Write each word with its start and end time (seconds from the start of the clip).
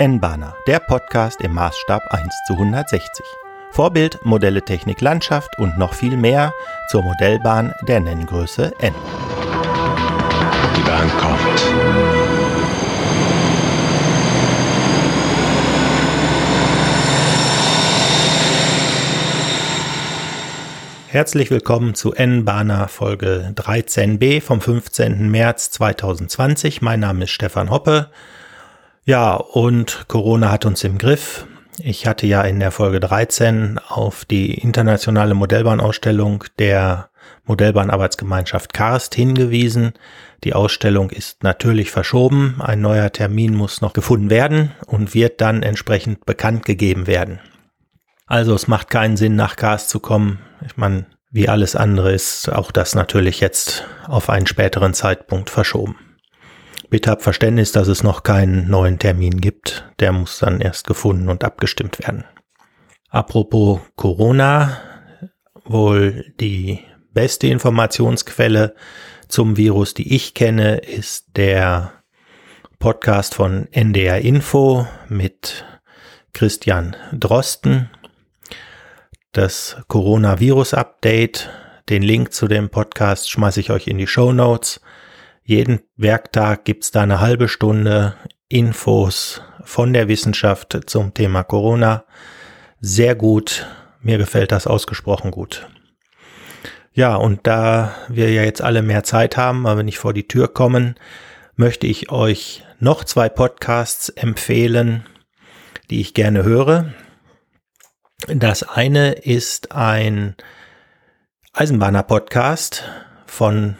N-Bahner, 0.00 0.56
der 0.66 0.78
Podcast 0.78 1.42
im 1.42 1.52
Maßstab 1.52 2.02
1 2.08 2.44
zu 2.46 2.54
160. 2.54 3.22
Vorbild, 3.70 4.18
Modelle, 4.24 4.62
Technik, 4.62 5.02
Landschaft 5.02 5.58
und 5.58 5.76
noch 5.76 5.92
viel 5.92 6.16
mehr 6.16 6.54
zur 6.88 7.02
Modellbahn 7.02 7.74
der 7.86 8.00
Nenngröße 8.00 8.72
N. 8.78 8.94
Die 10.74 10.82
Bahn 10.84 11.10
kommt. 11.18 11.60
Herzlich 21.08 21.50
willkommen 21.50 21.94
zu 21.94 22.14
N-Bahner 22.14 22.88
Folge 22.88 23.52
13b 23.54 24.40
vom 24.40 24.62
15. 24.62 25.30
März 25.30 25.72
2020. 25.72 26.80
Mein 26.80 27.00
Name 27.00 27.24
ist 27.24 27.32
Stefan 27.32 27.68
Hoppe. 27.68 28.08
Ja, 29.04 29.34
und 29.34 30.04
Corona 30.08 30.50
hat 30.50 30.66
uns 30.66 30.84
im 30.84 30.98
Griff. 30.98 31.46
Ich 31.78 32.06
hatte 32.06 32.26
ja 32.26 32.42
in 32.42 32.60
der 32.60 32.70
Folge 32.70 33.00
13 33.00 33.78
auf 33.88 34.24
die 34.24 34.54
internationale 34.54 35.34
Modellbahnausstellung 35.34 36.44
der 36.58 37.08
Modellbahnarbeitsgemeinschaft 37.44 38.74
Karst 38.74 39.14
hingewiesen. 39.14 39.94
Die 40.44 40.54
Ausstellung 40.54 41.10
ist 41.10 41.42
natürlich 41.42 41.90
verschoben. 41.90 42.56
Ein 42.60 42.82
neuer 42.82 43.10
Termin 43.12 43.54
muss 43.54 43.80
noch 43.80 43.94
gefunden 43.94 44.30
werden 44.30 44.72
und 44.86 45.14
wird 45.14 45.40
dann 45.40 45.62
entsprechend 45.62 46.26
bekannt 46.26 46.64
gegeben 46.64 47.06
werden. 47.06 47.40
Also 48.26 48.54
es 48.54 48.68
macht 48.68 48.90
keinen 48.90 49.16
Sinn, 49.16 49.34
nach 49.34 49.56
Karst 49.56 49.88
zu 49.88 50.00
kommen. 50.00 50.38
Ich 50.64 50.76
meine, 50.76 51.06
wie 51.30 51.48
alles 51.48 51.74
andere 51.76 52.12
ist 52.12 52.50
auch 52.50 52.70
das 52.70 52.94
natürlich 52.94 53.40
jetzt 53.40 53.84
auf 54.06 54.28
einen 54.30 54.46
späteren 54.46 54.94
Zeitpunkt 54.94 55.50
verschoben. 55.50 55.96
Bitte 56.90 57.10
habt 57.10 57.22
Verständnis, 57.22 57.70
dass 57.70 57.86
es 57.86 58.02
noch 58.02 58.24
keinen 58.24 58.68
neuen 58.68 58.98
Termin 58.98 59.40
gibt. 59.40 59.88
Der 60.00 60.10
muss 60.10 60.40
dann 60.40 60.60
erst 60.60 60.88
gefunden 60.88 61.28
und 61.28 61.44
abgestimmt 61.44 62.00
werden. 62.00 62.24
Apropos 63.08 63.80
Corona, 63.94 64.76
wohl 65.64 66.34
die 66.40 66.80
beste 67.12 67.46
Informationsquelle 67.46 68.74
zum 69.28 69.56
Virus, 69.56 69.94
die 69.94 70.14
ich 70.14 70.34
kenne, 70.34 70.78
ist 70.78 71.36
der 71.36 71.92
Podcast 72.80 73.36
von 73.36 73.68
NDR 73.70 74.18
Info 74.18 74.84
mit 75.08 75.64
Christian 76.32 76.96
Drosten. 77.12 77.88
Das 79.30 79.76
Coronavirus-Update, 79.86 81.50
den 81.88 82.02
Link 82.02 82.32
zu 82.32 82.48
dem 82.48 82.68
Podcast 82.68 83.30
schmeiße 83.30 83.60
ich 83.60 83.70
euch 83.70 83.86
in 83.86 83.98
die 83.98 84.08
Show 84.08 84.32
Notes. 84.32 84.80
Jeden 85.50 85.80
Werktag 85.96 86.64
gibt's 86.64 86.92
da 86.92 87.02
eine 87.02 87.18
halbe 87.18 87.48
Stunde 87.48 88.14
Infos 88.46 89.42
von 89.64 89.92
der 89.92 90.06
Wissenschaft 90.06 90.78
zum 90.86 91.12
Thema 91.12 91.42
Corona. 91.42 92.04
Sehr 92.78 93.16
gut. 93.16 93.66
Mir 94.00 94.16
gefällt 94.16 94.52
das 94.52 94.68
ausgesprochen 94.68 95.32
gut. 95.32 95.68
Ja, 96.92 97.16
und 97.16 97.48
da 97.48 97.96
wir 98.06 98.30
ja 98.30 98.44
jetzt 98.44 98.62
alle 98.62 98.82
mehr 98.82 99.02
Zeit 99.02 99.36
haben, 99.36 99.66
aber 99.66 99.82
nicht 99.82 99.98
vor 99.98 100.12
die 100.14 100.28
Tür 100.28 100.46
kommen, 100.46 100.94
möchte 101.56 101.88
ich 101.88 102.12
euch 102.12 102.64
noch 102.78 103.02
zwei 103.02 103.28
Podcasts 103.28 104.08
empfehlen, 104.08 105.04
die 105.90 106.00
ich 106.00 106.14
gerne 106.14 106.44
höre. 106.44 106.94
Das 108.28 108.62
eine 108.62 109.14
ist 109.14 109.72
ein 109.72 110.36
Eisenbahner-Podcast 111.54 112.84
von 113.26 113.74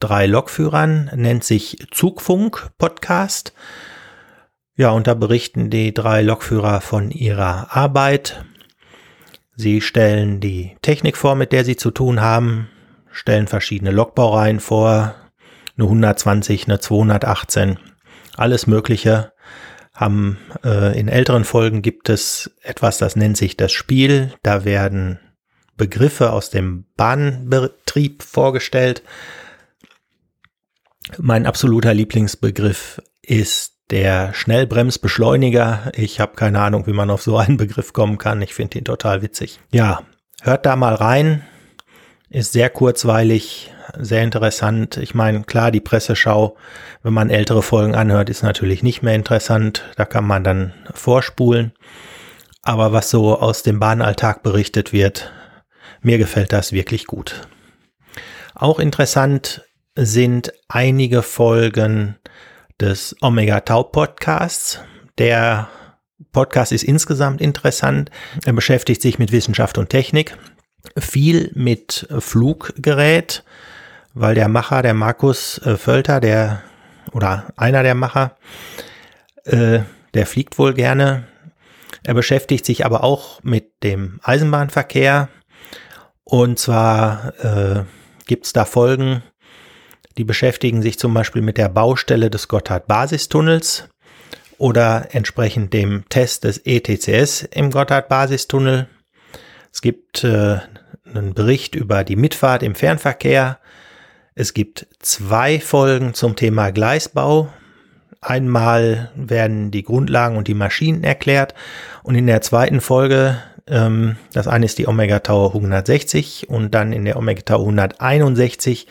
drei 0.00 0.26
Lokführern, 0.26 1.10
nennt 1.14 1.44
sich 1.44 1.86
Zugfunk 1.90 2.70
Podcast. 2.78 3.52
Ja, 4.76 4.90
und 4.90 5.06
da 5.06 5.14
berichten 5.14 5.70
die 5.70 5.94
drei 5.94 6.22
Lokführer 6.22 6.80
von 6.80 7.10
ihrer 7.10 7.74
Arbeit. 7.74 8.44
Sie 9.54 9.80
stellen 9.80 10.38
die 10.40 10.76
Technik 10.82 11.16
vor, 11.16 11.34
mit 11.34 11.52
der 11.52 11.64
sie 11.64 11.76
zu 11.76 11.90
tun 11.90 12.20
haben, 12.20 12.68
stellen 13.10 13.46
verschiedene 13.46 13.90
Lokbaureihen 13.90 14.60
vor, 14.60 15.14
eine 15.78 15.86
120, 15.86 16.66
eine 16.66 16.78
218, 16.78 17.78
alles 18.36 18.66
Mögliche. 18.66 19.32
Haben 19.94 20.36
äh, 20.62 20.98
in 20.98 21.08
älteren 21.08 21.44
Folgen 21.44 21.80
gibt 21.80 22.10
es 22.10 22.54
etwas, 22.62 22.98
das 22.98 23.16
nennt 23.16 23.38
sich 23.38 23.56
das 23.56 23.72
Spiel. 23.72 24.34
Da 24.42 24.66
werden 24.66 25.18
Begriffe 25.78 26.32
aus 26.32 26.50
dem 26.50 26.84
Bahnbetrieb 26.96 28.22
vorgestellt. 28.22 29.02
Mein 31.18 31.46
absoluter 31.46 31.94
Lieblingsbegriff 31.94 33.00
ist 33.22 33.76
der 33.90 34.34
Schnellbremsbeschleuniger. 34.34 35.92
Ich 35.94 36.20
habe 36.20 36.34
keine 36.34 36.60
Ahnung, 36.60 36.86
wie 36.86 36.92
man 36.92 37.10
auf 37.10 37.22
so 37.22 37.36
einen 37.36 37.56
Begriff 37.56 37.92
kommen 37.92 38.18
kann. 38.18 38.42
Ich 38.42 38.54
finde 38.54 38.78
ihn 38.78 38.84
total 38.84 39.22
witzig. 39.22 39.60
Ja, 39.70 40.02
hört 40.42 40.66
da 40.66 40.76
mal 40.76 40.94
rein. 40.94 41.44
Ist 42.28 42.52
sehr 42.52 42.70
kurzweilig, 42.70 43.72
sehr 43.96 44.24
interessant. 44.24 44.96
Ich 44.96 45.14
meine, 45.14 45.44
klar, 45.44 45.70
die 45.70 45.80
Presseschau, 45.80 46.56
wenn 47.02 47.14
man 47.14 47.30
ältere 47.30 47.62
Folgen 47.62 47.94
anhört, 47.94 48.28
ist 48.28 48.42
natürlich 48.42 48.82
nicht 48.82 49.02
mehr 49.02 49.14
interessant. 49.14 49.84
Da 49.96 50.04
kann 50.04 50.26
man 50.26 50.42
dann 50.42 50.74
vorspulen. 50.92 51.72
Aber 52.62 52.92
was 52.92 53.10
so 53.10 53.38
aus 53.38 53.62
dem 53.62 53.78
Bahnalltag 53.78 54.42
berichtet 54.42 54.92
wird, 54.92 55.32
mir 56.02 56.18
gefällt 56.18 56.52
das 56.52 56.72
wirklich 56.72 57.06
gut. 57.06 57.42
Auch 58.56 58.80
interessant 58.80 59.62
sind 59.96 60.52
einige 60.68 61.22
Folgen 61.22 62.16
des 62.78 63.16
Omega 63.22 63.60
Tau 63.60 63.82
Podcasts. 63.82 64.80
Der 65.16 65.68
Podcast 66.32 66.72
ist 66.72 66.84
insgesamt 66.84 67.40
interessant. 67.40 68.10
Er 68.44 68.52
beschäftigt 68.52 69.00
sich 69.00 69.18
mit 69.18 69.32
Wissenschaft 69.32 69.78
und 69.78 69.88
Technik, 69.88 70.36
viel 70.98 71.50
mit 71.54 72.06
Fluggerät, 72.18 73.42
weil 74.12 74.34
der 74.34 74.48
Macher, 74.48 74.82
der 74.82 74.94
Markus 74.94 75.58
äh, 75.64 75.76
Völter, 75.76 76.20
der 76.20 76.62
oder 77.12 77.46
einer 77.56 77.82
der 77.82 77.94
Macher, 77.94 78.36
äh, 79.44 79.80
der 80.12 80.26
fliegt 80.26 80.58
wohl 80.58 80.74
gerne. 80.74 81.26
Er 82.02 82.14
beschäftigt 82.14 82.66
sich 82.66 82.84
aber 82.84 83.02
auch 83.02 83.42
mit 83.42 83.82
dem 83.82 84.20
Eisenbahnverkehr. 84.22 85.28
Und 86.24 86.58
zwar 86.58 87.32
äh, 87.42 87.84
gibt 88.26 88.46
es 88.46 88.52
da 88.52 88.64
Folgen, 88.64 89.22
die 90.18 90.24
beschäftigen 90.24 90.82
sich 90.82 90.98
zum 90.98 91.12
Beispiel 91.14 91.42
mit 91.42 91.58
der 91.58 91.68
Baustelle 91.68 92.30
des 92.30 92.48
Gotthard-Basistunnels 92.48 93.88
oder 94.58 95.08
entsprechend 95.12 95.72
dem 95.72 96.08
Test 96.08 96.44
des 96.44 96.58
ETCS 96.64 97.42
im 97.42 97.70
Gotthard-Basistunnel. 97.70 98.88
Es 99.72 99.82
gibt 99.82 100.24
äh, 100.24 100.58
einen 101.04 101.34
Bericht 101.34 101.74
über 101.74 102.04
die 102.04 102.16
Mitfahrt 102.16 102.62
im 102.62 102.74
Fernverkehr. 102.74 103.58
Es 104.34 104.54
gibt 104.54 104.86
zwei 105.00 105.60
Folgen 105.60 106.14
zum 106.14 106.36
Thema 106.36 106.70
Gleisbau. 106.70 107.52
Einmal 108.22 109.10
werden 109.14 109.70
die 109.70 109.82
Grundlagen 109.82 110.36
und 110.36 110.48
die 110.48 110.54
Maschinen 110.54 111.04
erklärt 111.04 111.54
und 112.02 112.14
in 112.14 112.26
der 112.26 112.40
zweiten 112.40 112.80
Folge 112.80 113.38
ähm, 113.68 114.16
das 114.32 114.46
eine 114.46 114.66
ist 114.66 114.78
die 114.78 114.86
Omega 114.86 115.18
Tower 115.20 115.48
160 115.48 116.48
und 116.48 116.74
dann 116.74 116.92
in 116.92 117.04
der 117.04 117.16
Omega 117.16 117.42
Tower 117.42 117.60
161 117.60 118.86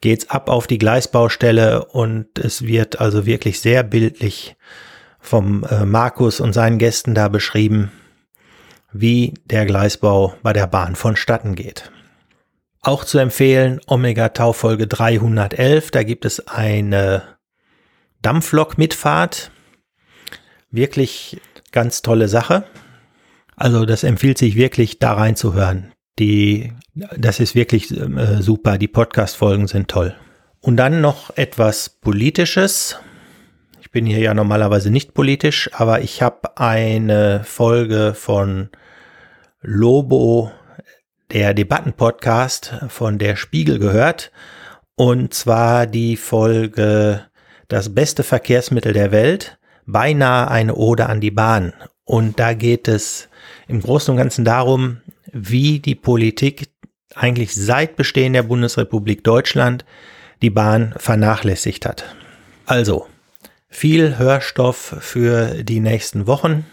geht's 0.00 0.28
ab 0.30 0.48
auf 0.48 0.66
die 0.66 0.78
Gleisbaustelle 0.78 1.84
und 1.86 2.38
es 2.38 2.62
wird 2.62 3.00
also 3.00 3.26
wirklich 3.26 3.60
sehr 3.60 3.82
bildlich 3.82 4.56
vom 5.18 5.64
äh, 5.64 5.84
Markus 5.84 6.40
und 6.40 6.52
seinen 6.52 6.78
Gästen 6.78 7.14
da 7.14 7.28
beschrieben, 7.28 7.90
wie 8.92 9.34
der 9.44 9.66
Gleisbau 9.66 10.34
bei 10.42 10.52
der 10.52 10.66
Bahn 10.66 10.94
vonstatten 10.94 11.54
geht. 11.54 11.90
Auch 12.80 13.04
zu 13.04 13.18
empfehlen 13.18 13.80
Omega 13.86 14.28
Tau 14.30 14.52
Folge 14.52 14.86
311, 14.86 15.90
da 15.90 16.02
gibt 16.02 16.24
es 16.24 16.46
eine 16.48 17.22
Dampflok-Mitfahrt. 18.22 19.50
Wirklich 20.70 21.40
ganz 21.72 22.02
tolle 22.02 22.28
Sache. 22.28 22.64
Also 23.58 23.84
das 23.84 24.04
empfiehlt 24.04 24.38
sich 24.38 24.54
wirklich 24.54 25.00
da 25.00 25.14
reinzuhören. 25.14 25.92
Die, 26.20 26.72
das 26.94 27.40
ist 27.40 27.56
wirklich 27.56 27.90
äh, 27.90 28.40
super. 28.40 28.78
Die 28.78 28.88
Podcast-Folgen 28.88 29.66
sind 29.66 29.88
toll. 29.88 30.14
Und 30.60 30.76
dann 30.76 31.00
noch 31.00 31.36
etwas 31.36 31.88
Politisches. 31.88 32.98
Ich 33.80 33.90
bin 33.90 34.06
hier 34.06 34.18
ja 34.20 34.32
normalerweise 34.32 34.90
nicht 34.90 35.12
politisch, 35.12 35.70
aber 35.72 36.02
ich 36.02 36.22
habe 36.22 36.56
eine 36.56 37.42
Folge 37.44 38.14
von 38.14 38.68
Lobo, 39.60 40.52
der 41.32 41.52
Debattenpodcast 41.52 42.74
von 42.88 43.18
der 43.18 43.34
Spiegel 43.34 43.80
gehört. 43.80 44.30
Und 44.94 45.34
zwar 45.34 45.86
die 45.86 46.16
Folge 46.16 47.24
Das 47.66 47.94
beste 47.94 48.22
Verkehrsmittel 48.22 48.92
der 48.92 49.10
Welt, 49.10 49.58
beinahe 49.84 50.48
eine 50.48 50.76
Ode 50.76 51.06
an 51.06 51.20
die 51.20 51.30
Bahn. 51.32 51.72
Und 52.04 52.38
da 52.40 52.54
geht 52.54 52.88
es 52.88 53.28
im 53.68 53.80
Großen 53.80 54.10
und 54.10 54.18
Ganzen 54.18 54.44
darum, 54.44 55.02
wie 55.32 55.78
die 55.78 55.94
Politik 55.94 56.70
eigentlich 57.14 57.54
seit 57.54 57.96
Bestehen 57.96 58.32
der 58.32 58.42
Bundesrepublik 58.42 59.24
Deutschland 59.24 59.84
die 60.42 60.50
Bahn 60.50 60.94
vernachlässigt 60.96 61.86
hat. 61.86 62.04
Also, 62.66 63.06
viel 63.68 64.18
Hörstoff 64.18 64.96
für 65.00 65.62
die 65.62 65.80
nächsten 65.80 66.26
Wochen. 66.26 66.66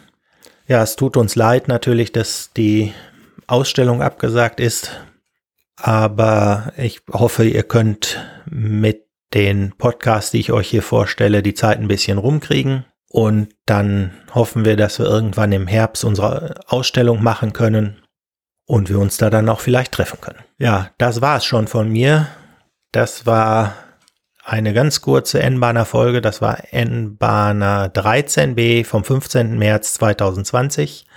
Ja, 0.67 0.81
es 0.83 0.95
tut 0.95 1.17
uns 1.17 1.35
leid 1.35 1.67
natürlich, 1.67 2.11
dass 2.11 2.51
die 2.55 2.93
Ausstellung 3.47 4.01
abgesagt 4.01 4.59
ist, 4.59 4.91
aber 5.75 6.73
ich 6.77 7.01
hoffe, 7.11 7.45
ihr 7.45 7.63
könnt 7.63 8.25
mit 8.49 9.03
den 9.33 9.73
Podcasts, 9.77 10.31
die 10.31 10.39
ich 10.39 10.51
euch 10.51 10.69
hier 10.69 10.81
vorstelle, 10.81 11.43
die 11.43 11.53
Zeit 11.53 11.79
ein 11.79 11.87
bisschen 11.87 12.17
rumkriegen. 12.17 12.85
Und 13.15 13.55
dann 13.65 14.11
hoffen 14.33 14.65
wir, 14.65 14.75
dass 14.75 14.99
wir 14.99 15.05
irgendwann 15.05 15.53
im 15.53 15.67
Herbst 15.67 16.03
unsere 16.03 16.55
Ausstellung 16.67 17.23
machen 17.23 17.53
können 17.53 18.03
und 18.65 18.89
wir 18.89 18.99
uns 18.99 19.15
da 19.15 19.29
dann 19.29 19.47
auch 19.47 19.61
vielleicht 19.61 19.93
treffen 19.93 20.19
können. 20.19 20.39
Ja, 20.57 20.89
das 20.97 21.21
war 21.21 21.37
es 21.37 21.45
schon 21.45 21.69
von 21.69 21.89
mir. 21.89 22.27
Das 22.91 23.25
war 23.25 23.73
eine 24.43 24.73
ganz 24.73 24.99
kurze 24.99 25.41
N-Bahner 25.41 25.85
Folge. 25.85 26.19
Das 26.19 26.41
war 26.41 26.57
N-Bahner 26.73 27.87
13b 27.87 28.83
vom 28.83 29.05
15. 29.05 29.57
März 29.57 29.93
2020. 29.93 31.07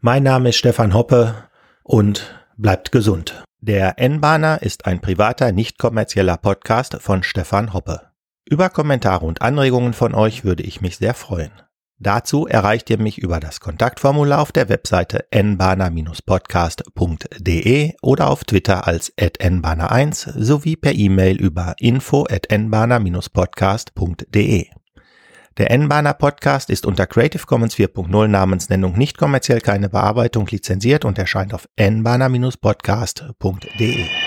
Mein 0.00 0.24
Name 0.24 0.48
ist 0.48 0.56
Stefan 0.56 0.94
Hoppe 0.94 1.36
und 1.84 2.40
bleibt 2.56 2.90
gesund. 2.90 3.44
Der 3.60 4.00
N-Bahner 4.00 4.62
ist 4.62 4.86
ein 4.86 5.00
privater, 5.00 5.52
nicht 5.52 5.78
kommerzieller 5.78 6.38
Podcast 6.38 6.96
von 7.00 7.22
Stefan 7.22 7.72
Hoppe. 7.72 8.05
Über 8.48 8.70
Kommentare 8.70 9.26
und 9.26 9.42
Anregungen 9.42 9.92
von 9.92 10.14
euch 10.14 10.44
würde 10.44 10.62
ich 10.62 10.80
mich 10.80 10.98
sehr 10.98 11.14
freuen. 11.14 11.50
Dazu 11.98 12.46
erreicht 12.46 12.88
ihr 12.90 12.98
mich 12.98 13.18
über 13.18 13.40
das 13.40 13.58
Kontaktformular 13.58 14.40
auf 14.40 14.52
der 14.52 14.68
Webseite 14.68 15.24
nbahner-podcast.de 15.34 17.94
oder 18.02 18.30
auf 18.30 18.44
Twitter 18.44 18.86
als 18.86 19.12
nbahner1 19.16 20.40
sowie 20.40 20.76
per 20.76 20.94
E-Mail 20.94 21.40
über 21.40 21.74
info 21.78 22.24
at 22.30 22.46
nbahner-podcast.de. 22.50 24.66
Der 25.58 25.70
N-Bahner 25.70 26.12
Podcast 26.12 26.68
ist 26.68 26.84
unter 26.84 27.06
Creative 27.06 27.46
Commons 27.46 27.76
4.0 27.76 28.28
Namensnennung 28.28 28.98
nicht 28.98 29.16
kommerziell 29.16 29.62
keine 29.62 29.88
Bearbeitung 29.88 30.46
lizenziert 30.48 31.06
und 31.06 31.18
erscheint 31.18 31.54
auf 31.54 31.66
nbahner-podcast.de. 31.78 34.25